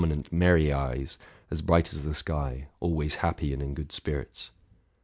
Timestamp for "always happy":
2.79-3.53